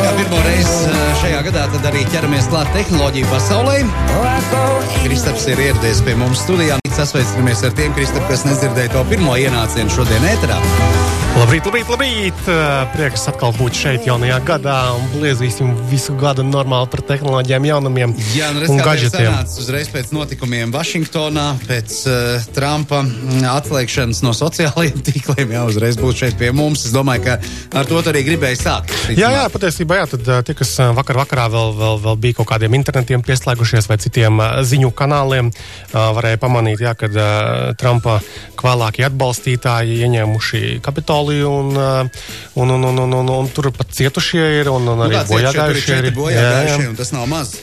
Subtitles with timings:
[0.00, 3.78] Kā pirmo reizi eh, šajā gadā tad arī ķeramies klāt tehnoloģiju pasaulē.
[5.02, 6.79] Kristaps ir ieradies pie mums studijā.
[6.90, 10.58] Sasveicinamies ar tiem, Kristap, kas nedzirdēja to pirmo ienācienu šodien ēterā.
[11.30, 12.40] Labrīt, labrīt, labrīt!
[12.90, 18.48] Prieks atkal būt šeit jaunajā gadā un bliezīsim visu gadu normāli par tehnoloģijām, jaunumiem Jā,
[18.56, 19.30] nu, un gadgetiem.
[19.62, 23.04] uzreiz pēc notikumiem Vašingtonā, pēc uh, Trumpa
[23.52, 26.82] atslēgšanas no sociālajiem tīkliem, jā, uzreiz būt šeit pie mums.
[26.90, 27.38] Es domāju, ka
[27.78, 28.96] ar to arī gribēji sākt.
[29.14, 32.74] Jā, jā, patiesībā, jā, tad tie, kas vakar vakarā vēl, vēl, vēl bija kaut kādiem
[32.80, 35.54] internetiem pieslēgušies vai citiem ziņu kanāliem,
[35.94, 37.28] varēja pamanīt, jā, kad ā,
[37.80, 38.18] Trumpa
[38.60, 41.90] kvēlākie atbalstītāji ieņēmuši Kapitoliju un, ā,
[42.60, 45.30] un, un, un, un, un, un tur pat cietušie ir un, un Nu, arī šeit
[45.30, 46.14] tur ir bojāgājušie ir.
[46.16, 47.54] bojāgājušie, un tas nav maz.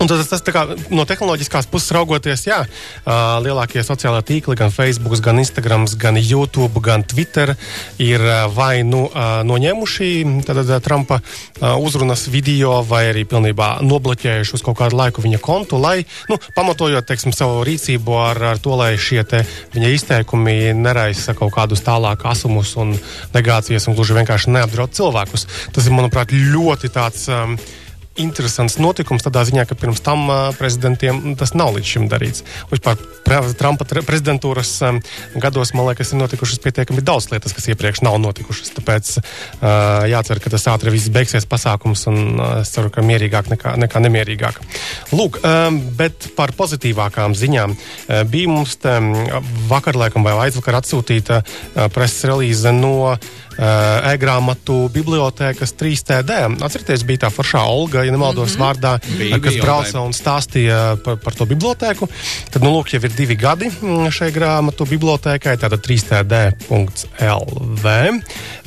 [0.00, 5.12] Un tas, tas kā, no tehnoloģiskās puses raugoties, jā, uh, lielākie sociālai tīkli, gan Facebook,
[5.20, 7.52] gan Instagram, gan YouTube, gan Twitter,
[8.00, 10.08] ir uh, vai nu uh, noņēmuši
[10.48, 15.42] tad, uh, Trumpa uh, uzrunas video, vai arī pilnībā nobloķējuši uz kaut kādu laiku viņa
[15.44, 15.98] kontu, lai,
[16.32, 19.20] nu, pamatojot, teiksim, savu rīcību ar, ar to, lai šie
[19.74, 22.96] viņa izteikumi neraisa kaut kādus tālāk asumus un
[23.36, 25.46] negācijas un gluži vienkārši neapdraud cilvēkus.
[25.76, 27.28] Tas ir, manuprāt, ļoti tāds.
[27.28, 27.60] Um,
[28.18, 30.26] interesants notikums tādā ziņā, ka pirms tam
[30.58, 32.44] prezidentiem tas nav līdz šim darīts.
[32.72, 32.98] Vispār
[33.58, 34.72] Trumpa prezidentūras
[35.38, 38.72] gados, man liekas, ir notikušas pietiekami daudz lietas, kas iepriekš nav notikušas.
[38.74, 39.12] Tāpēc
[40.10, 44.58] jācer, ka tas ātri viss beigsies pasākums, un es ceru, ka mierīgāk nekā, nekā nemierīgāk.
[45.14, 45.38] Lūk,
[45.98, 47.76] bet par pozitīvākām ziņām.
[48.32, 49.12] Bija mums um,
[49.70, 51.44] vakar, laikam, vai aizvakar atsūtīta
[51.94, 53.14] preses relīze no
[53.58, 56.30] uh, e-grāmatu bibliotēkas 3TD.
[56.64, 58.64] Atcerieties, bija tā foršā Olga, ja nemaldos mm -hmm.
[58.64, 60.06] vārdā, Bija, kas bija brauca Olgai.
[60.06, 62.08] un stāstīja par, par to bibliotēku.
[62.50, 67.86] Tad, nu, lūk, jau ir divi gadi mm, šai grāmatu bibliotēkai, tātad 3TD.lv.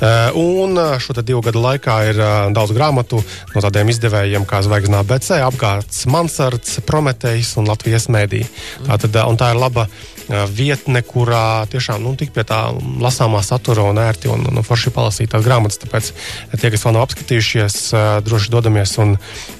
[0.03, 3.23] Uh, un uh, šo divu gadu laikā ir uh, daudz grāmatu
[3.55, 8.45] no tādiem izdevējiem kā Zvaigznā BC, apgāds Mansards, Prometejs un Latvijas mēdī.
[8.87, 12.59] Tātad, uh, un tā ir laba uh, vietne, kurā tiešām nu, tik pie tā
[13.03, 15.79] lasāmā satura un ērti un, un forši palasīt tās grāmatas.
[15.84, 16.11] Tāpēc
[16.59, 17.78] tie, kas vēl nav apskatījušies,
[18.25, 19.16] droši dodamies un,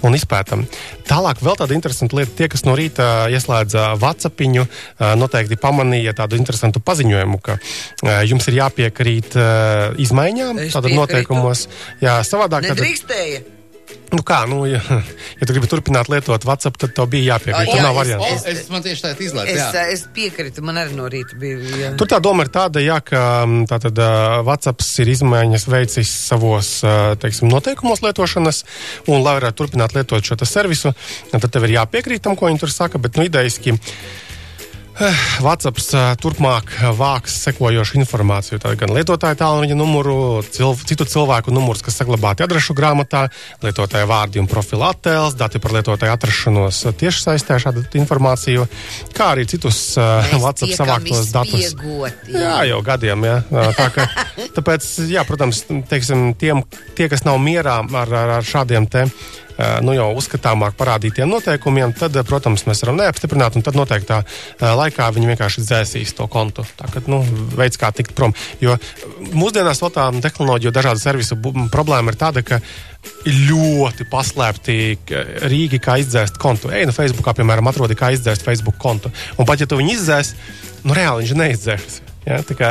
[0.06, 0.66] un izpētam.
[1.10, 2.36] Tālāk vēl tāda interesanta lieta.
[2.38, 3.94] Tie, kas no rīta ieslēdza
[4.66, 7.58] uh, noteikti pamanīja tādu interesantu paziņojumu, ka
[8.28, 9.36] jums ir jāpiekrīt
[10.04, 11.68] izmaiņām, tātad noteikumos.
[12.04, 12.68] Jā, savādāk.
[12.68, 13.44] tad- Nedrīkstēja.
[14.14, 14.80] Nu kā, nu, ja,
[15.40, 17.70] ja tu gribi turpināt lietot WhatsApp, tad tev bija jāpiekrīt.
[17.70, 18.28] Jā, Tur nav es- variantu.
[18.28, 19.52] O, es man tieši tādā izlaiž.
[19.54, 21.62] Es, es piekrītu, man arī no rīta bija.
[21.82, 21.94] Jā.
[22.00, 23.24] Tur tā doma ir tāda, jā, ka
[23.72, 28.64] tātad, uh, WhatsApp ir izmaiņas veicis savos uh, teiksim, noteikumos lietošanas,
[29.08, 30.94] un, lai varētu turpināt lietot šo servisu,
[31.34, 33.02] tad tev ir jāpiekrīt tam, ko viņi tur saka.
[33.02, 34.33] Bet, nu, idejiski, eh,
[35.44, 35.80] WhatsApp
[36.22, 38.60] turpmāk vāks sekojošu informāciju.
[38.62, 43.26] Tā gan lietotāja tālruņa numuru, cil, citu cilvēku numurus, kas saglabāti adrešu grāmatā,
[43.66, 48.68] lietotāja vārdi un profila attēls, dati par lietotāju atrašanos tiešsaistē, šādu informāciju,
[49.18, 51.74] kā arī citus uh, tiekam savāktos datus.
[52.30, 53.26] Jā, jau gadiem.
[53.30, 53.38] Jā.
[53.80, 54.10] Tā kā,
[54.58, 56.62] tāpēc, jā, protams, teiksim, tiem,
[56.98, 59.08] tie, kas nav mierā ar, ar, ar šādiem te.
[59.08, 59.43] ā,
[59.86, 65.10] Nu, jau uzskatāmāk parādītiem noteikumiem, tad, protams, mēs varam neapstiprināt, un tad noteiktā ā, laikā
[65.14, 66.66] viņi vienkārši dzēsīs to kontu.
[66.80, 67.22] Tā kā nu,
[67.54, 68.34] veids, kā tikt prom.
[68.64, 68.80] Jo
[69.34, 71.38] mūsdienās vēl tā tehnoloģija, dažādu servisu
[71.74, 72.62] problēma ir tāda, ka
[73.28, 74.78] ļoti paslēpti
[75.52, 76.72] rīki, kā izdzēst kontu.
[76.74, 79.12] Ej, no Facebookā, piemēram, atrodi, kā izdzēst Facebook kontu.
[79.38, 80.34] Un pat ja tu viņu izdzēs,
[80.88, 82.02] nu reāli viņš neizdzēs.
[82.24, 82.70] Ja, tā kā,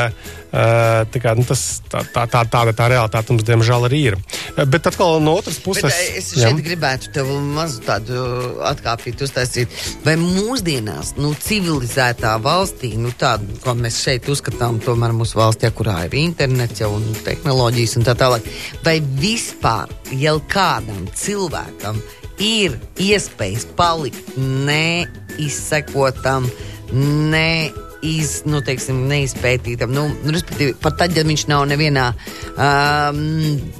[1.12, 4.16] tā kā, nu, tas, tā, tā, tā, tāda tā realitāte mums, diemžēl, arī ir.
[4.56, 8.22] Bet atkal no otras puses, Bet, es šeit gribētu tev mazu tādu
[8.70, 9.74] atkāpīt, uztaisīt.
[10.06, 15.98] Vai mūsdienās, nu, civilizētā valstī, nu, tādu, ko mēs šeit uzskatām, tomēr mūsu valstī, kurā
[16.08, 18.48] ir internets jau un tehnoloģijas un tā tālāk,
[18.86, 22.00] vai vispār jau kādam cilvēkam
[22.42, 26.48] ir iespējas palikt neizsekotam,
[26.92, 29.92] ne iz, nu, teiksim, neizpētītam.
[29.94, 32.08] Nu, nu, respektīvi, pat tad, ja viņš nav nevienā
[32.52, 33.22] um,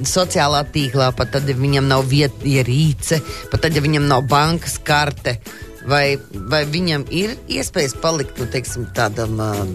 [0.06, 3.20] sociālā tīklā, pat tad, ja viņam nav vietierīce,
[3.52, 5.38] pat tad, ja viņam nav bankas karte.
[5.82, 9.32] Vai, vai viņam ir iespējas palikt nu, teiksim, tādam,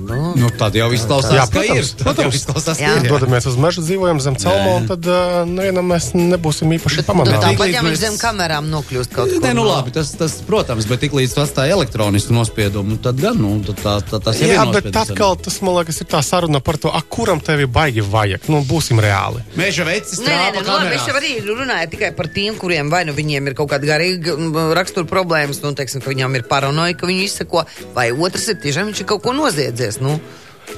[0.07, 1.81] nu, Nu, tad jau izklausās, Jā, ka ir.
[1.83, 2.37] protams, Tad jau protams.
[2.39, 2.91] izklausās, Jā.
[2.93, 3.03] ka ir.
[3.03, 3.11] jā.
[3.11, 4.75] dodamies uz meža, dzīvojam zem celmo, Jā.
[4.79, 7.41] un tad uh, nevienam mēs nebūsim īpaši bet, nu, pamanāmi.
[7.43, 9.41] tāpat, Tiklīdz ja viņš mēs- zem kamerām nokļūst kaut kur.
[9.43, 13.51] Nē, nu labi, tas, tas protams, bet tiklīdz tas tā elektronisku nospiedumu, tad gan, nu,
[13.67, 15.11] tad tā, tā, tas jau Jā, ir bet nospiedums.
[15.11, 18.47] atkal tas, man liekas, ir tā saruna par to, a, kuram tevi baigi vajag.
[18.47, 19.43] Nu, būsim reāli.
[19.59, 22.89] Meža vecis Nē, nē, nē, nu, labi, es jau arī runāju tikai par tiem, kuriem
[22.89, 24.37] vai nu viņiem ir kaut kāda garīga
[24.77, 27.63] rakstura problēmas, nu, teiksim, ka viņam ir paranoja, ka viņu izsako,
[27.95, 30.01] vai otrs ir tiešām viņš ir kaut ko noziedzies.
[30.03, 30.19] Nu.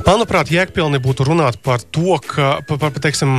[0.06, 3.32] Manuprāt, jēgpilni būtu runāt par to, ka, par, par, teiksim,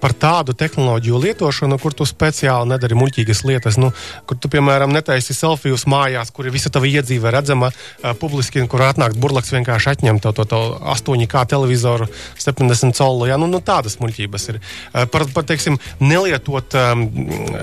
[0.00, 3.78] par tādu tehnoloģiju lietošanu, kur tu speciāli nedari muļķīgas lietas.
[3.80, 3.90] Nu,
[4.28, 8.84] kur tu, piemēram, netaisi selfijas mājās, kur ir visa tava iedzīve redzama uh, publiski, kur
[8.86, 10.62] atnāk burlaks vienkārši atņemt to, to, to
[10.94, 12.08] 8K televizoru
[12.44, 13.26] 70 colu.
[13.32, 13.40] Ja?
[13.40, 14.60] Nu, nu, tādas muļķības ir.
[14.92, 17.06] Uh, par, par teiksim, nelietot um,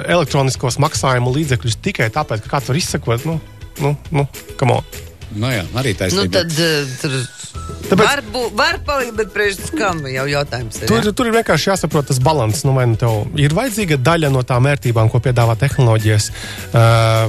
[0.03, 3.29] elektroniskos maksājumu līdzekļus tikai tāpēc, ka kāds var izsekot.
[3.29, 3.39] Nu,
[3.79, 4.27] nu, nu,
[4.57, 4.83] come on!
[5.39, 6.27] Nu jā, arī taisnība.
[6.27, 7.17] Nu, tad, uh, tur
[7.83, 8.07] Tāpēc...
[8.07, 10.87] Var, bū, var palikt, bet priekš kam jau jautājums ir?
[10.89, 11.11] Tur, ja?
[11.15, 12.63] tur ir vienkārši jāsaprot tas līdzsvars.
[12.65, 16.29] Nu, vai nu tev ir vajadzīga daļa no tām vērtībām, ko piedāvā tehnoloģijas,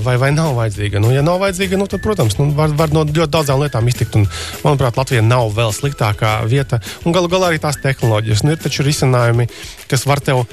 [0.07, 1.03] vai, vai nav vajadzīga?
[1.03, 4.17] Nu, ja nav vajadzīga, nu, tad, protams, nu, var, var no ļoti daudzām lietām iztikt.
[4.21, 4.29] Un,
[4.63, 6.81] manuprāt, Latvija nav vēl sliktākā vieta.
[7.05, 8.45] Un galu galā arī tās tehnoloģijas.
[8.47, 9.49] Nu, ir taču risinājumi,
[9.91, 10.45] kas var, tev,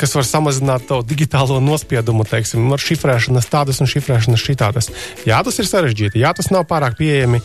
[0.00, 4.90] kas var samazināt tavu digitālo nospiedumu, teiksim, ar šifrēšanas tādas un šifrēšanas šitādas.
[5.28, 6.24] Jā, tas ir sarežģīti.
[6.24, 7.40] Jā, tas nav pārāk pieejami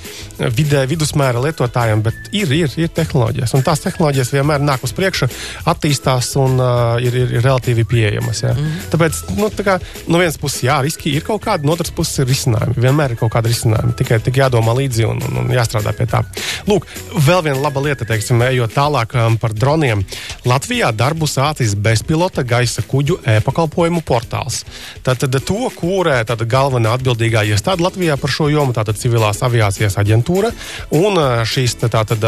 [0.56, 3.56] vidē, vidusmēra lietotājiem, bet ir, ir, ir tehnoloģijas.
[3.58, 5.30] Un tās tehnoloģijas vienmēr nāk uz priekšu,
[5.70, 8.44] attīstās un uh, ir, ir, ir relatīvi pieejamas.
[8.46, 8.54] Jā.
[8.58, 8.78] Mm.
[8.94, 9.78] Tāpēc, nu, tā kā,
[10.08, 12.78] no vienas puses, jā, riski ir kaut kādi, no otras puses ir risinājumi.
[12.88, 13.96] Vienmēr ir kaut kādi risinājumi.
[14.00, 16.24] Tikai, tikai jādomā līdzi un, un, un jāstrādā pie tā.
[16.70, 16.88] Lūk,
[17.28, 20.04] vēl viena laba lieta, teiksim, ejot tālāk um, par droniem.
[20.48, 24.64] Latvijā darbu sācis bezpilota gaisa kuģu e-pakalpojumu portāls.
[25.06, 30.50] Tātad to kūrē galvenā atbildīgā iestāde Latvijā par šo jomu, tātad civilās aviācijas aģentūra.
[30.98, 32.22] Un šīs tātad,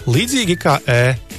[0.05, 0.75] Līdzīgi kā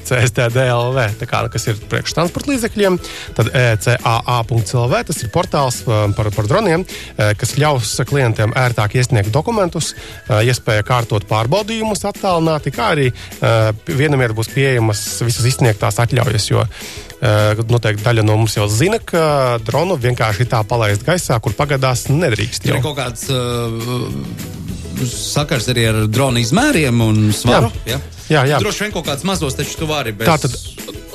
[0.06, 2.98] e-CSTDLV, kā, kas ir priekštransporta līdzekļiem,
[3.38, 6.86] tad e-CAA.CLV tas ir portāls par, par droniem,
[7.16, 9.94] kas ļaus klientiem ērtāk iesniegt dokumentus,
[10.30, 13.10] iespēja kārtot pārbaudījumus attālināti, kā arī
[13.90, 16.50] vienam ir būs pieejamas visas izsniegtās atļaujas.
[16.52, 16.66] Jo
[17.70, 22.68] noteikti daļa no mums jau zina, ka dronu vienkārši tā palaist gaisā, kur pagadās nedrīkst.
[22.70, 22.78] Jau.
[22.78, 24.55] Ir kaut kāds uh,
[25.10, 27.72] sakars arī ar drona izmēriem un svaru.
[27.86, 27.98] Jā.
[27.98, 28.02] Ja?
[28.26, 28.60] Jā, jā.
[28.62, 30.16] Droši vien kaut kāds mazos, taču tu vari.
[30.18, 30.26] Bez...
[30.26, 30.56] Tātad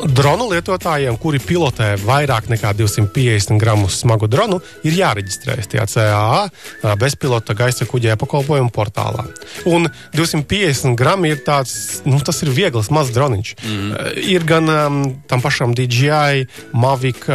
[0.06, 7.56] dronu lietotājiem, kuri pilotē vairāk nekā 250 gramus smagu dronu, ir jāreģistrējas tajā CAA bezpilota
[7.58, 9.26] gaisa kuģa pakalpojumu portālā.
[9.69, 13.52] Un 250 gramu ir tāds, nu, tas ir viegls, mazs droniņš.
[13.61, 13.94] Mm.
[14.31, 15.00] Ir gan um,
[15.31, 17.26] tam pašam DJI Mavic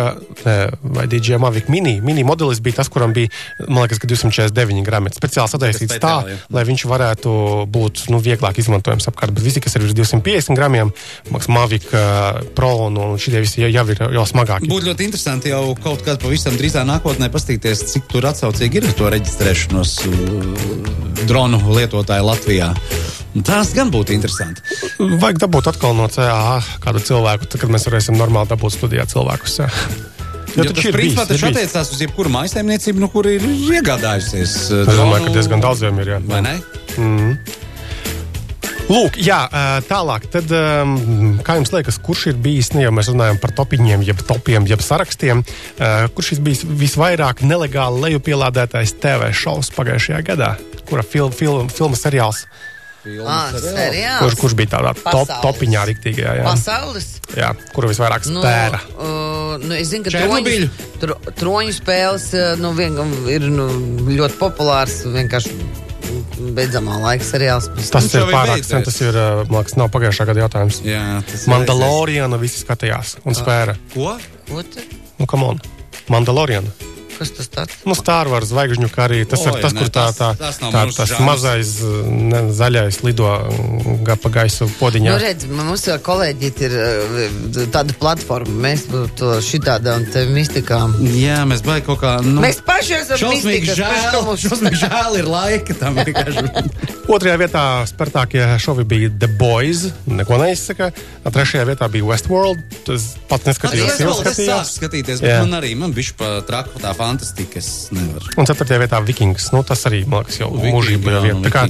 [0.46, 1.98] ne, vai DJI Mavic mini.
[2.06, 3.32] Mini modelis bija tas, kuram bija,
[3.68, 5.14] man liekas, 249 gramu.
[5.16, 6.40] Speciāli sataisīts tā, jā.
[6.54, 7.36] lai viņš varētu
[7.72, 9.36] būt nu, vieglāk izmantojams apkārt.
[9.36, 10.94] Bet visi, kas ir virs 250 gramiem,
[11.52, 11.92] Mavic
[12.56, 14.70] uh, Pro un, šie visi jau, jau ir jau smagāki.
[14.72, 19.12] Būtu ļoti interesanti jau kaut kad pavisam drīzā nākotnē paskatīties, cik tur atsaucīgi ir to
[19.12, 20.96] reģistrēšanos uh,
[21.28, 22.72] dronu lietotāju Latvijā.
[23.44, 24.64] Tas gan būtu interesanti.
[24.96, 29.60] Vajag dabūt atkal no CAA kādu cilvēku, tad, kad mēs varēsim normāli dabūt studijā cilvēkus.
[29.60, 29.70] Jā.
[30.56, 34.56] Jo, jo tas principā taču attiecās uz jebkuru mājsaimniecību, nu, kur ir iegādājusies.
[34.86, 36.14] Es domāju, ka diezgan daudziem ir.
[36.16, 36.22] Jā.
[36.30, 36.56] Vai ne?
[36.96, 37.55] Mm -hmm.
[38.86, 39.40] Lūk, jā,
[39.90, 40.28] tālāk.
[40.30, 40.52] Tad,
[41.46, 44.84] kā jums liekas, kurš ir bijis, nu, ja mēs runājam par topiņiem, jeb topiem, jeb
[44.86, 45.42] sarakstiem,
[46.14, 50.54] kurš ir bijis visvairāk nelegāli lejupielādētais TV šovs pagājušajā gadā?
[50.86, 52.46] Kura film, film, filma seriāls?
[53.26, 54.22] Ah, seriāls.
[54.22, 56.36] Kurš, kurš bija tādā top, topiņā, rīktīgajā?
[56.40, 56.46] Jā.
[56.46, 57.10] Pasaules?
[57.38, 58.82] Jā, kuru visvairāk nu, spēra?
[58.92, 60.70] Nu, uh, nu, es zinu, ka troņu,
[61.02, 62.30] tro, troņu spēles
[62.62, 62.98] nu, vien,
[63.34, 63.70] ir nu,
[64.10, 65.04] ļoti populārs.
[65.14, 65.85] Vienkārši
[66.56, 67.70] beidzamā laika seriāls.
[67.94, 68.84] Tas ir pārāk sen.
[68.86, 70.82] Tas ir, liekas, nav pagājušā gada jautājums.
[70.86, 71.04] Jā,
[71.52, 73.78] Mandaloriana visi skatījās un spēra.
[73.94, 74.16] Ko?
[74.50, 74.66] Ko?
[75.20, 75.64] Nu, come on.
[76.12, 76.74] Mandaloriana.
[77.16, 77.78] Kas tas tāds?
[77.88, 79.22] Nu, Star Wars zvaigžņu karī.
[79.30, 83.00] Tas Oi, ir tas, ne, kur tā, tā, tas, tas, tā, tas mazais ne, zaļais
[83.06, 83.30] lido
[84.24, 85.14] pa gaisu podiņā.
[85.14, 87.40] Nu, redz, mums jau kolēģi ir eh,
[87.74, 88.56] tāda platforma.
[88.66, 88.88] Mēs
[89.20, 90.98] to šitādām te mistikām.
[91.16, 92.18] Jā, mēs baigi kaut kā.
[92.26, 93.80] Nu, mēs paši esam mistikas.
[93.80, 96.46] Žēl, šausmīgi žēl ir laika tam vienkārši.
[97.16, 99.86] Otrajā vietā spērtākie šovi bija The Boys.
[100.10, 100.90] Neko neizsaka.
[101.26, 102.64] Trešajā vietā bija Westworld.
[102.88, 104.00] Tas pats neskatījos.
[104.26, 105.42] Es sāku skatīties, bet Jā.
[105.46, 107.64] man arī man bija pa traku tā fantastika.
[108.36, 109.50] Un ceturtajā vietā Vikings.
[109.56, 111.66] Nu, tas arī, man liekas, jau mūžība jau vieta.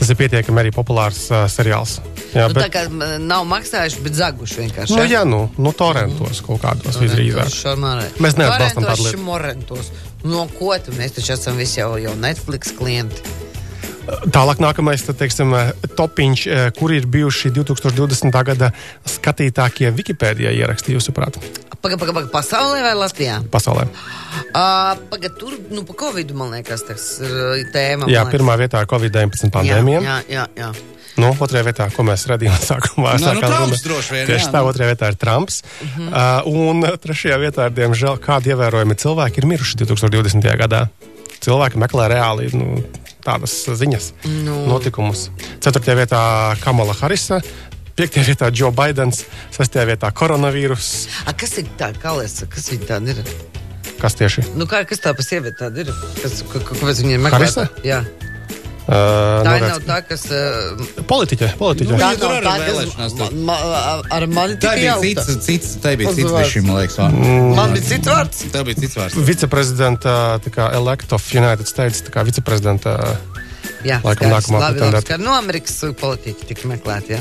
[0.00, 1.98] Tas ir pietiekami arī populārs uh, seriāls.
[2.32, 2.66] Jā, nu, bet...
[2.66, 4.96] Tā kā nav maksājuši, bet zaguši vienkārši.
[4.96, 7.52] Nu, jā, nu, nu torentos kaut kādos visdrīzāk.
[8.22, 9.80] Mēs neatbalstam tādu lietu.
[10.26, 13.45] No ko tu mēs taču esam visi jau, jau Netflix klienti?
[14.06, 15.52] Tālāk, nākamais teiksim,
[15.98, 18.42] topiņš, eh, kur ir bijuši 2020.
[18.46, 18.72] gada
[19.04, 21.38] skatītākie Wikipēdijā ieraksti, jūsuprāt?
[21.82, 23.40] Pagaidām, paga, paga, pasaulē vai Latvijā?
[23.50, 23.86] Pasaulē.
[23.86, 28.10] Uh, Pagaidām, tur nu, pa Covid, man liekas, tas ir tēma.
[28.10, 30.02] Jā, pirmā vietā ir Covid-19 pandēmija.
[30.02, 30.70] Jā, jā, jā.
[31.16, 34.70] Nu, otrajā vietā, ko mēs redzējām, sākumā no, nu, Trumps, vien, tieši jā, tā, nu.
[34.70, 35.62] otrajā vietā ir Trumps.
[35.80, 36.44] Uh -huh.
[36.44, 40.56] uh, un trešajā vietā, ir, diemžēl, kādi ievērojami cilvēki ir miruši 2020.
[40.62, 40.86] gadā.
[41.40, 42.82] cilvēki meklē reāli nu,
[43.26, 44.12] tādas ziņas,
[44.46, 44.60] Nu.
[44.70, 45.28] notikumus.
[45.64, 46.20] Ceturtajā vietā
[46.62, 47.40] Kamala Harisa.
[47.96, 49.22] Piektajā vietā Joe Bidenis,
[49.56, 50.88] sestajā vietā koronavīrus.
[51.26, 53.22] A, kas ir tā, kā lēsa, kas viņa tāda ir?
[53.96, 54.42] Kas tieši?
[54.60, 55.92] Nu, kā, kas tā pa sievieti tāda ir?
[56.20, 57.38] Kas, ka, ka, kāpēc viņa meklē?
[57.38, 57.64] Harisa?
[57.88, 58.02] Jā.
[58.86, 60.22] Uh, Tā nu, nav tā, kas...
[60.30, 61.90] Uh, Politiķe, politiķe.
[61.90, 65.24] Nu, tā nav tā, kas ma, ma, ar mani Tā bija jautā.
[65.26, 66.46] cits, cits, tā bija cits Uzvārds.
[66.46, 66.98] bišķi, man liekas.
[67.00, 67.32] vārds.
[67.58, 68.44] Man bija cits vārds.
[68.54, 69.18] Tā bija cits vārds.
[69.30, 70.14] Viceprezidenta,
[70.46, 72.94] tā kā elect of United States, tā kā viceprezidenta.
[73.86, 74.46] Jā, Laikam skaidrs.
[74.50, 75.24] nākamā labi, labi, skaidrs.
[75.26, 77.20] No Amerikas politiķi tika meklēti, jā.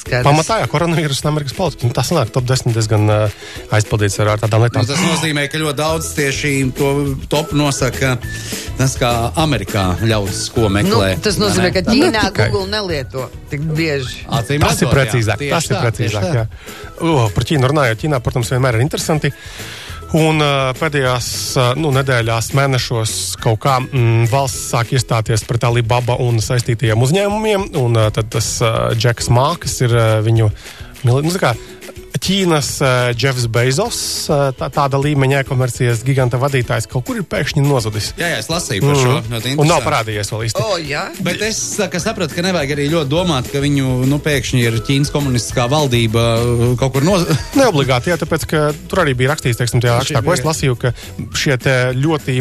[0.00, 0.24] Skaidrs.
[0.24, 1.88] Pamatā, jā, koronavīrus un Amerikas politiķi.
[1.90, 3.34] Nu, tas sanāk, top 10 diezgan uh,
[3.76, 4.86] aizpildīts ar, ar tādām Nu, lietām.
[4.88, 6.88] tas nozīmē, ka ļoti daudz tieši to
[7.32, 8.14] topu nosaka
[8.80, 11.10] tas, kā Amerikā ļaudis ko Nu, meklē.
[11.20, 12.48] tas nozīmē, ka Ne Ķīnā tikai.
[12.50, 14.24] Google nelieto tik bieži.
[14.32, 14.94] Acīm Tas ir jā.
[14.94, 15.36] precīzāk.
[15.44, 16.24] Tieši Tas ir tā, precīzāk.
[16.24, 16.34] tā.
[16.34, 16.46] jā.
[17.04, 19.32] O, par Ķīnu runājot, Ķīnā, protams, vienmēr ir interesanti.
[20.16, 26.16] Un uh, pēdējās uh, nu, nedēļās, mēnešos kaut kā mm, valsts sāk iestāties pret Alibaba
[26.18, 27.68] un saistītajiem uzņēmumiem.
[27.78, 28.48] Un uh, tad tas
[28.98, 29.94] Džeks Māks ir
[30.26, 30.50] viņu.
[31.06, 31.54] Nu, kā,
[32.20, 34.00] Ķīnas uh, Jeffs Bezos,
[34.30, 38.10] uh, tā, tāda līmeņa e-komercijas giganta vadītājs, kaut kur ir pēkšņi nozudis.
[38.18, 39.12] Jā, jā, es lasīju par šo.
[39.20, 39.36] Mm.
[39.36, 40.64] ļoti Un nav parādījies vēl īsti.
[40.64, 41.04] O, jā.
[41.24, 45.68] Bet es sapratu, ka nevajag arī ļoti domāt, ka viņu nu, pēkšņi ir Ķīnas komunistiskā
[45.70, 47.28] valdība uh, kaut kur noz...
[47.60, 50.94] Neobligāti, jā, tāpēc, ka tur arī bija rakstīts, teiksim, tajā rakstā, ko es lasīju, ka
[51.38, 51.56] šie
[51.96, 52.38] ļoti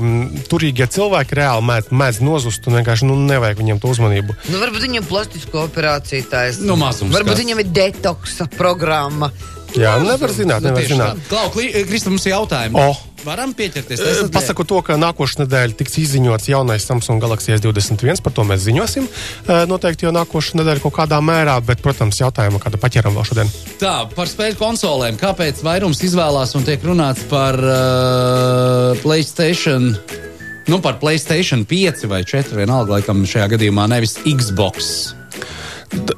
[0.49, 4.35] turīgie cilvēki reāli mēdz, mēdz nozust un vienkārši nu, nevajag viņiem to uzmanību.
[4.49, 6.65] Nu, varbūt viņam plastisko operāciju taisa.
[6.65, 7.43] Nu, mazums Varbūt kāds.
[7.43, 9.31] viņam ir detoksa programma.
[9.77, 11.19] Jā, nevar zināt, Nu, nevar zināt.
[11.21, 11.29] tā.
[11.29, 12.75] Klau, Kli- Krista, mums ir jautājumi.
[12.75, 12.95] O.
[13.25, 13.99] Varam pieķerties.
[13.99, 18.21] Eh, Esat- Pasaku to, ka nākošais nedēļa tiks izziņots jaunais Samsung Galaxy S21.
[18.23, 19.03] Par to mēs ziņosim.
[19.03, 23.51] Eh, Noteikti jau nākošais nedēļa kaut kādā mērā, bet, protams, jautājumu kādu paķeram vēl šodien.
[23.77, 25.17] Tā, par spēļu konsolēm.
[25.19, 29.97] Kāpēc vairums izvēlās un tiek runāts par uh, Playstation?
[30.67, 35.13] Nu, par Playstation 5 vai 4, vienalga, laikam, šajā gadījumā nevis Xbox.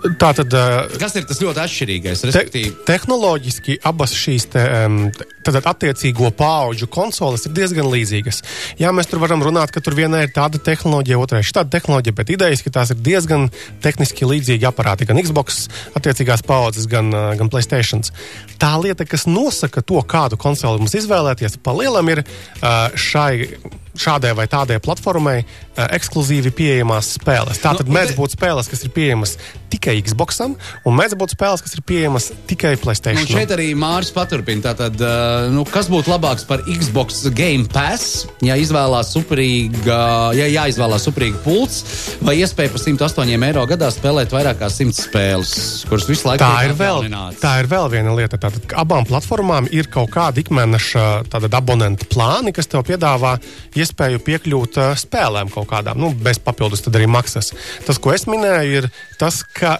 [0.01, 0.53] Tā tad.
[0.97, 2.21] Kas ir tas ļoti atšķirīgais?
[2.23, 4.97] Te, Respektīvi, tehnoloģiski abas šīs te, um,
[5.45, 8.41] attiecīgo pauģu konsoles ir diezgan līdzīgas.
[8.81, 12.17] Jā, mēs tur varam runāt, ka tur vienā ir tāda tehnoloģija, otrā ir šāda tehnoloģija,
[12.17, 13.49] bet idejas, ka tās ir diezgan
[13.83, 15.05] tehniski līdzīgi aparāti.
[15.09, 15.67] Gan Xbox
[15.97, 18.01] attiecīgās paudzes, gan, uh, gan Playstation.
[18.61, 23.35] Tā lieta, kas nosaka to, kādu konsoli mums izvēlēties, pa lielam ir uh, šai.
[24.01, 25.41] Šādai vai tādai platformai
[25.75, 27.61] uh, ekskluzīvi pieejamās spēles.
[27.61, 29.35] Tā tad Nu, mēdz būt spēles, kas ir pieejamas
[29.71, 33.27] tikai Xbox, un mēdz būt spēles, kas ir pieejamas tikai Playstation.
[33.27, 34.71] šeit arī Mārcis paturpina.
[34.71, 39.99] Tātad, uh, nu, kas būtu labāks par Xbox Game Pass, ja izvēlās superīga,
[40.37, 41.81] ja jāizvēlās superīga pults,
[42.21, 45.53] vai iespēja par 108 eiro gadā spēlēt vairāk kā 100 spēles,
[45.89, 47.07] kuras visu laiku Tā ir, vēl,
[47.41, 48.39] tā ir vēl viena lieta.
[48.41, 53.35] Tātad, abām platformām ir kaut kāda ikmēneša tātad, abonenta plāni, kas tev piedāvā
[53.77, 57.51] iespēju piekļūt uh, spēlēm kaut kādām, nu, bez papildus arī maksas.
[57.87, 58.89] Tas, ko es minēju, ir
[59.21, 59.77] tas, ka,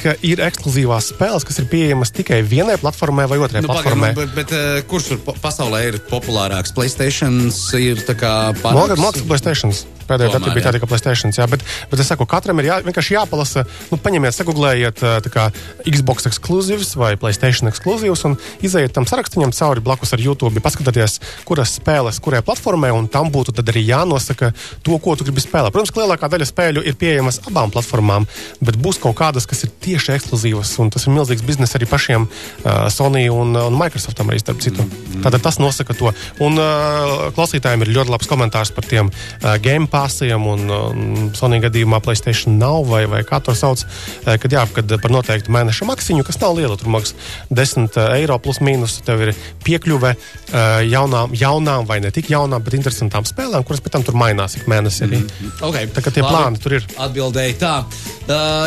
[0.00, 4.12] ka ir ekskluzīvās spēles, kas ir pieejamas tikai vienai platformai vai otrai Nu, platformai.
[4.14, 6.74] nu, bet, bet uh, kurš tur pa- pasaulē ir populārāks?
[6.76, 9.76] Playstation ir tā kā Mākslinieks, mākslinieks, Playstation.
[10.08, 11.32] Pēdējā gadā bija tāda, Playstation.
[11.36, 13.64] Jā, bet, bet es saku, katram ir jā, vienkārši jāpalasa.
[13.92, 15.48] Nu, paņemiet, sagūlējiet tā kā
[15.84, 20.62] Xbox ekskluzīvs vai Playstation ekskluzīvs un izejiet tam sarakstam cauri blakus ar YouTube.
[20.64, 24.52] Paskatieties, kuras spēles, kurai platformai, un tam būtu arī jānosaka
[24.86, 25.74] to, ko tu gribi spēlēt.
[25.74, 28.26] Protams, lielākā daļa spēļu ir pieejamas abām platformām,
[28.64, 32.26] bet būs kaut kādas, kas ir tieši ekskluzīvas, un tas ir milzīgs bizness arī pašiem
[32.28, 34.86] uh, Sony un, un Microsoftam arī starp citu.
[35.24, 36.12] Tātad tas nosaka to.
[36.44, 41.60] Un uh, klausītājiem ir ļoti labs komentārs par tiem uh, game passiem, un, un Sony
[41.64, 45.88] gadījumā Playstation nav, vai, vai kā to sauc, uh, kad, jā, kad par noteiktu mēneša
[45.88, 47.18] maksiņu, kas nav liela, tur maksā
[47.54, 49.34] 10 eiro plus mīnus, tev ir
[49.66, 54.18] piekļuve uh, jaunām, jaunām vai ne tik jaunām, bet interesantām spēlēm, kuras pēc tam tur
[54.18, 55.04] mainās ik mēnesi.
[55.08, 55.22] Arī.
[55.62, 55.88] Okay.
[55.94, 56.32] Tā kā tie Labi.
[56.34, 56.86] plāni tur ir.
[56.98, 57.74] Atbildēja tā.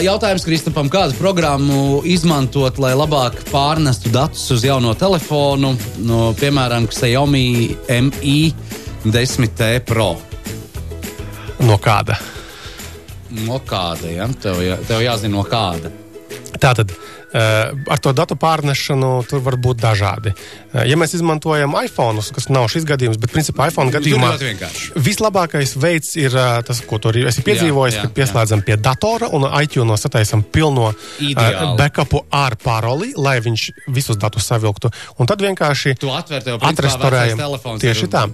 [0.02, 5.76] Jautājums Kristapam, kādu programmu izmantot, lai labāk pārnestu datus uz jauno telefonu,
[6.08, 7.78] no, piemēram, Xiaomi
[8.10, 8.54] Mi
[9.06, 10.31] 10T Pro?
[11.62, 12.18] No kāda?
[13.32, 14.27] No kāda, ja?
[14.41, 15.91] Tev, jā, tev jāzina, no kāda.
[16.62, 20.34] Tātad uh, ar to datu pārnešanu tur var būt dažādi.
[20.74, 24.34] Uh, ja mēs izmantojam iPhone, kas nav šis gadījums, bet principā iPhone gadījumā
[25.00, 28.77] vislabākais veids ir uh, tas, ko tu arī esi piedzīvojis, Jā, jā, kad pieslēdzam pie
[28.84, 30.91] datora un iTunes sataisam pilno
[31.24, 31.74] Ideāli.
[31.80, 34.91] backupu ar paroli, lai viņš visus datus savilktu.
[35.18, 35.96] Un tad vienkārši
[36.60, 37.41] atrestorējam.
[37.82, 38.27] Tieši tā.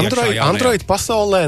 [0.00, 0.40] Android.
[0.48, 1.46] Android pasaulē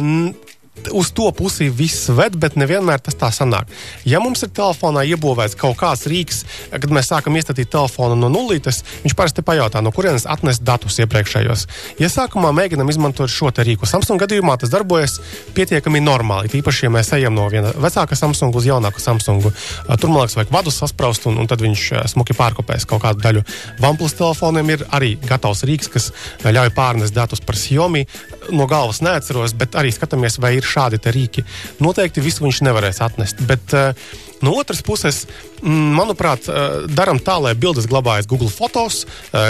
[0.93, 3.69] uz to pusi viss ved, bet nevienmēr tas tā sanāk.
[4.09, 8.81] Ja mums ir telefonā iebūvēts kaut kāds rīks, kad mēs sākam iestatīt telefonu no nulītes,
[9.05, 11.67] viņš parasti pajautā, no kurienes atnest datus iepriekšējos.
[12.01, 15.19] Ja sākumā mēģinam izmantot šo rīku, Samsung gadījumā tas darbojas
[15.55, 16.51] pietiekami normāli.
[16.53, 19.45] Tīpaši, ja mēs ejam no viena vecāka Samsung uz jaunāku Samsung,
[20.01, 23.45] tur man liekas, vajag vadu saspraust, un, un tad viņš smuki pārkopēs kaut kādu daļu.
[23.83, 26.11] OnePlus telefoniem ir arī gatavs rīks, kas
[26.47, 28.07] ļauj pārnest datus par Xiaomi.
[28.57, 31.47] No galvas neatceros, bet arī skatāmies, vai ir šādi rīki.
[31.83, 33.43] Noteikti visu viņš nevarēs atnest.
[33.49, 33.97] Bet, uh,
[34.43, 35.23] No otras puses,
[35.63, 36.49] manuprāt,
[36.91, 39.05] darām tā, lai bildes glabājas Google fotos,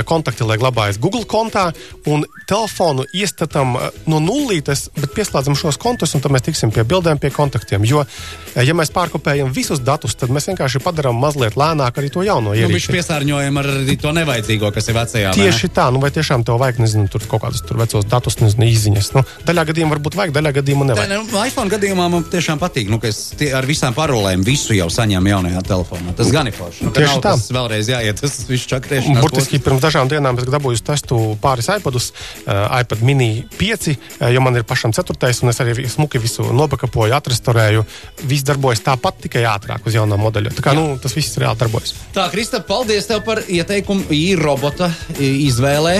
[0.04, 1.70] kontakti, lai glabājas Google kontā,
[2.04, 3.72] un telefonu iestatām
[4.04, 7.86] no nulītes, bet pieslēdzam šos kontus, un tad mēs tiksim pie bildēm, pie kontaktiem.
[7.88, 8.04] Jo,
[8.52, 12.68] ja mēs pārkopējam visus datus, tad mēs vienkārši padarām mazliet lēnāk arī to jauno ierīci.
[12.68, 13.70] Nu, viņš piesārņojam ar
[14.04, 15.32] to nevajadzīgo, kas ir vecajā.
[15.40, 15.74] Tieši ne?
[15.80, 19.12] tā, nu vai tiešām tev vajag, nezinu, tur kaut kādus tur vecos datus, nezinu, izziņas.
[19.16, 21.01] Nu, daļā gadījumā varbūt vajag, daļā gadījumā nevajag.
[21.02, 24.86] Tā, nu, iPhone gadījumā man tiešām patīk, nu, ka es ar visām parolēm visu jau
[24.92, 26.14] saņēmu jaunajā telefonā.
[26.18, 26.86] Tas gan ir forši.
[26.86, 27.32] Nu, Tieši tā.
[27.32, 29.22] Tas vēlreiz jāiet, tas viss čakrēšanās.
[29.24, 32.12] Burtiski pirms dažām dienām es dabūju testu pāris iPadus,
[32.44, 36.46] uh, iPad mini 5, uh, jo man ir pašam ceturtais, un es arī smuki visu
[36.54, 37.84] nopakapoju, atrestorēju.
[38.30, 40.54] Viss darbojas tāpat, tikai ātrāk uz jaunā modeļa.
[40.54, 41.96] Tā kā nu, tas viss reāli darbojas.
[42.14, 45.98] Tā, Krista, paldies tev par ieteikumu īrobota izvēlē,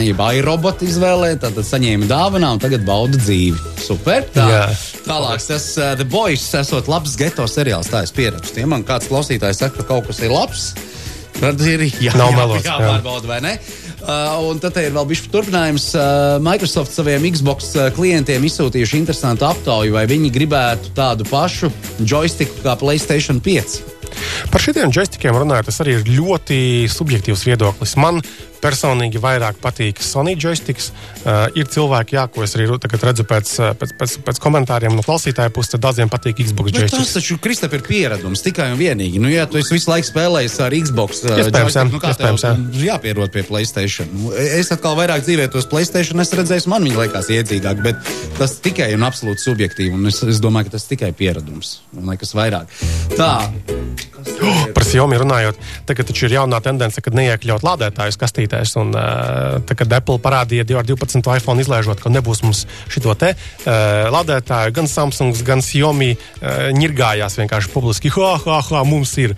[0.00, 1.34] jeb iRobota izvēlē.
[1.44, 3.76] Tad saņēma dāvanā un tagad bauda dzīvi.
[3.84, 4.29] Super!
[4.34, 4.46] Tā.
[4.46, 4.62] Jā.
[5.06, 8.54] Tālāk, tas uh, The Boys esot labs geto seriāls, tā es pieredzu.
[8.60, 10.70] Ja man kāds klausītājs saka, ka kaut kas ir labs,
[11.40, 13.32] tad ir jā, Nav melos, jā, jāpārbauda, jā.
[13.32, 13.54] vai ne?
[14.00, 15.90] Uh, un tad ir vēl bijis turpinājums.
[15.92, 22.78] Uh, Microsoft saviem Xbox klientiem izsūtījuši interesantu aptauju, vai viņi gribētu tādu pašu joystiku kā
[22.80, 23.99] Playstation 5.
[24.50, 26.60] Par šiem joystikiem runājot, tas arī ir ļoti
[26.92, 27.96] subjektīvs viedoklis.
[28.00, 28.22] Man
[28.60, 30.90] personīgi vairāk patīk Sony joysticks.
[31.20, 35.52] Uh, ir cilvēki, jā, ko es arī redzu pēc, pēc, pēc, pēc komentāriem no klausītāja
[35.54, 37.10] puses, tad daudziem patīk Xbox Bet joysticks.
[37.10, 39.20] Tas taču Kristap ir pieredums tikai un vienīgi.
[39.22, 43.44] Nu, ja tu visu laiku spēlējies ar Xbox, iespējams, jā, nu, iespējams, tev jāpierod pie
[43.48, 44.12] Playstation.
[44.44, 48.92] Es atkal vairāk dzīvēju tos Playstation, es redzēju, man viņi liekas iedzīgāk, bet tas tikai
[48.96, 49.94] un absolūti subjektīvi.
[49.96, 52.80] Un es, es domāju, ka tas tikai pieredums un nekas vairāk.
[53.16, 53.32] Tā.
[54.40, 58.74] Oh, par Xiaomi runājot, tagad taču ir jaunā tendence, kad neiekļaut lādētājus kastītēs.
[58.80, 58.94] Un,
[59.68, 61.20] tā, kad Apple parādīja ar 12.
[61.36, 63.34] iPhone izlaižot, ka nebūs mums šito te
[63.66, 66.14] lādētāju, gan Samsung, gan Xiaomi
[66.76, 68.12] ņirgājās vienkārši publiski.
[68.16, 69.36] Ha, ha, ha, mums ir!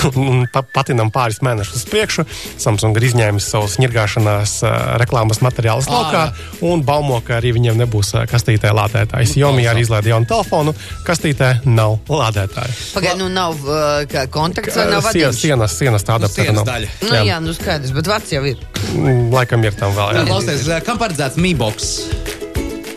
[0.16, 2.24] un patinam pāris mēnešus uz priekšu.
[2.62, 6.24] Samsung ir izņēmis savus ņirgāšanās uh, reklāmas materiālus laukā
[6.66, 9.36] un baumo, ka arī viņiem nebūs kastītē lādētājs.
[9.36, 10.74] Nu, Jomi arī izlaida jaunu telefonu,
[11.06, 12.78] kastītē nav lādētāju.
[12.96, 16.92] Pagaid, nu nav uh, kontakts vai nav sienas, sienas, sienas tāda nu, sienas daļa.
[17.06, 17.40] Nu, jā.
[17.42, 18.60] nu skaidrs, bet vārds jau ir.
[18.92, 20.16] Mm, laikam ir tam vēl.
[20.18, 21.56] Jā, klausies, kam paredzēts Mi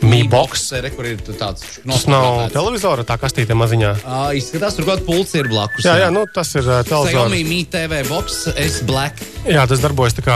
[0.06, 0.13] Box?
[0.13, 0.65] Mi box.
[0.86, 3.91] Re, kur ir tāds tas nav televizora, tā kastīte maziņā.
[4.04, 5.86] Uh, izskatās, tur kaut kāda pulca ir blakus.
[5.88, 7.26] Jā, jā, nu, tas ir uh, televizors.
[7.26, 9.24] Xiaomi Mi TV box S Black.
[9.50, 10.36] Jā, tas darbojas tā kā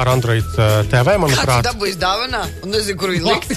[0.00, 1.60] ar Android uh, TV, manuprāt.
[1.64, 3.54] Tas dabūjis dāvanā, un nezinu, kur viņi likt.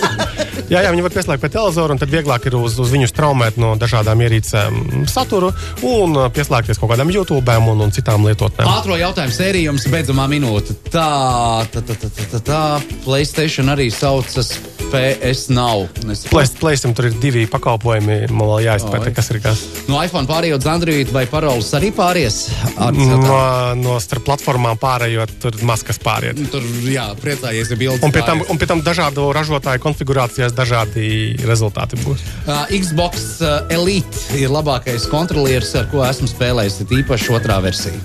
[0.72, 3.60] jā, jā, viņi var pieslēgt pie televizora, un tad vieglāk ir uz, uz viņu straumēt
[3.60, 5.52] no dažādām ierīcēm saturu
[5.88, 8.68] un pieslēgties kaut kādām YouTube un, un citām lietotnēm.
[8.68, 10.76] Ātro jautājumu sēriju jums beidzamā minūte.
[10.92, 11.08] Tā,
[11.72, 12.62] tā, tā, tā, tā, tā, tā.
[13.04, 14.54] PlayStation arī saucas
[14.92, 15.86] PS nav.
[16.30, 18.18] Playstation tur ir divi pakalpojumi.
[18.30, 19.62] Man vēl jāizpēta, kas ir kas.
[19.90, 22.46] No iPhone pārējot uz Android vai paroles arī pāries?
[22.76, 23.38] No,
[23.78, 26.40] no starp platformām pārējot, tur maskas pāriet.
[26.52, 28.04] Tur, jā, priecājies, ja bildes.
[28.06, 31.08] Un pie tam, un pie tam dažādu ražotāju konfigurācijās dažādi
[31.46, 32.24] rezultāti būs.
[32.46, 37.98] Uh, Xbox uh, Elite ir labākais kontrolieris, ar ko esmu spēlējis, ir īpaši otrā versija.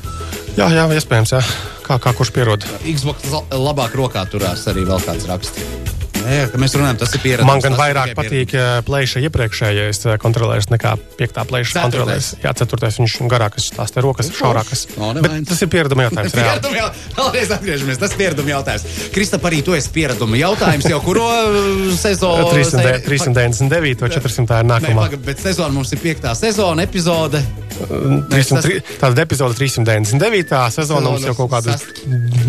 [0.58, 1.40] Jā, jā, iespējams, jā.
[1.86, 2.68] Kā, kā kurš pierod.
[2.84, 5.91] Xbox labāk rokā turās arī vēl kāds raksts.
[6.22, 7.48] Jā, mēs runājam, tas ir pieredze.
[7.48, 8.54] Man gan vairāk patīk
[8.88, 12.32] plēša iepriekšējais kontrolieris nekā piektā plēša kontrolieris.
[12.44, 14.86] Jā, ceturtais viņš garākas, tās te rokas šaurākas.
[14.98, 15.14] No,
[15.48, 16.36] tas ir piereduma jautājums.
[16.38, 18.88] piereduma jau, vēlreiz atgriežamies, tas ir piereduma jautājums.
[19.16, 21.28] Kristap, arī tu esi piereduma jautājums jau kuro
[22.00, 22.52] sezonu?
[23.08, 25.10] 399 vai 400 ir nākamā.
[25.12, 27.42] Ne, bet sezona mums ir piektā sezona epizode.
[27.82, 30.52] 300, tāda epizode 399.
[30.76, 31.74] sezona mums jau kaut kāda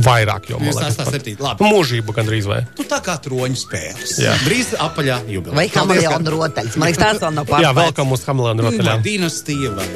[0.05, 0.59] vairāk jau.
[0.61, 1.37] Jūs 7.
[1.41, 1.69] Labi.
[1.73, 2.61] Mūžību gandrīz vai.
[2.77, 4.17] Tu tā kā troņu spēles.
[4.23, 4.35] Jā.
[4.47, 5.59] Drīz apaļā jubileja.
[5.59, 6.79] Vai kameleona rotaļas?
[6.81, 7.67] Man liekas, tās vēl nav pārāk.
[7.67, 8.99] Jā, vēl kā mūsu kameleona rotaļā.
[9.07, 9.91] Dinastija vai.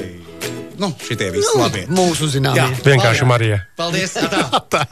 [0.76, 1.86] Nu, šitie visi nu, labi.
[1.88, 2.68] Mūsu zināmie.
[2.84, 3.62] Vienkārši Marija.
[3.80, 4.16] Paldies!
[4.32, 4.62] Tā.
[4.72, 4.86] tā.